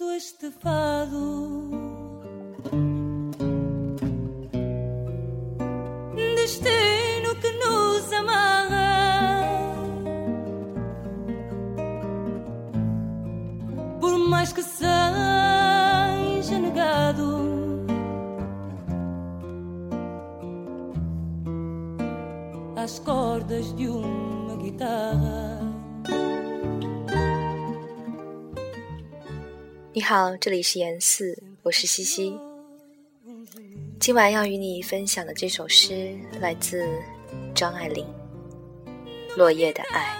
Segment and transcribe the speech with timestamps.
[0.00, 1.68] ouço este fado.
[6.36, 9.44] Destino que nos amarra.
[14.00, 14.88] Por mais que seja
[16.60, 17.50] negado.
[22.76, 25.69] Às cordas de uma guitarra.
[29.92, 32.38] 你好，这里是严四，我是西西。
[33.98, 36.88] 今晚要与你分享的这首诗来自
[37.56, 38.06] 张爱玲，
[39.36, 40.16] 《落叶的爱》。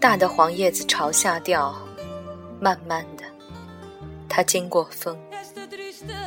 [0.00, 1.76] 大的黄叶子朝下掉，
[2.58, 3.24] 慢慢的，
[4.28, 5.16] 它经过风，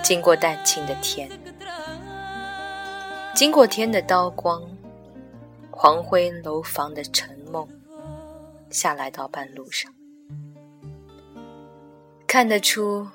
[0.04, 1.28] 经过淡青的天，
[3.34, 4.62] 经过天的刀光，
[5.72, 7.68] 黄灰楼房的沉梦，
[8.70, 9.92] 下来到半路上，
[12.28, 13.08] 看得出，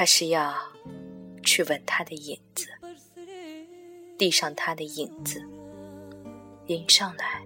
[0.00, 0.54] 他是要
[1.44, 2.66] 去吻他的影子，
[4.16, 5.46] 递上他的影子，
[6.68, 7.42] 迎上来，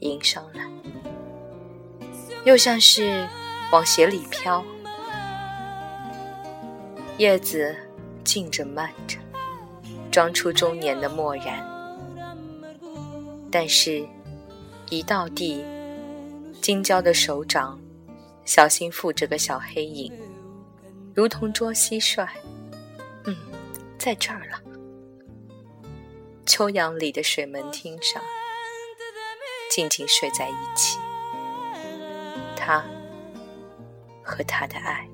[0.00, 0.68] 迎上来，
[2.44, 3.24] 又像是
[3.70, 4.64] 往鞋里飘，
[7.18, 7.72] 叶子
[8.24, 9.16] 静着慢着。
[10.10, 11.64] 装出中年的漠然，
[13.48, 14.04] 但是，
[14.88, 15.64] 一到地，
[16.60, 17.78] 金焦的手掌
[18.44, 20.12] 小心附着个小黑影，
[21.20, 22.26] 如同捉蟋蟀，
[23.26, 23.36] 嗯，
[23.98, 24.58] 在这儿了。
[26.46, 28.22] 秋阳里的水门汀上，
[29.70, 30.98] 静静睡在一起，
[32.56, 32.82] 他
[34.24, 35.06] 和他的爱。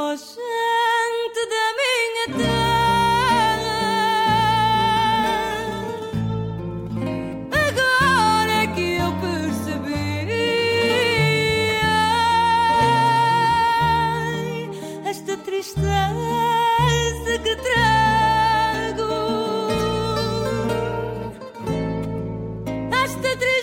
[0.00, 3.76] oh, gente da minha terra.
[7.68, 10.30] Agora é que eu percebi
[15.04, 15.88] esta tristeza
[17.44, 19.12] que trago.
[23.04, 23.59] Esta tristeza.